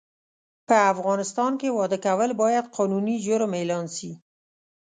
په 0.67 0.75
افغانستان 0.93 1.51
کې 1.59 1.75
واده 1.77 1.97
کول 2.05 2.31
باید 2.41 2.71
قانوني 2.75 3.15
جرم 3.25 3.51
اعلان 3.59 3.85
سي 3.95 4.11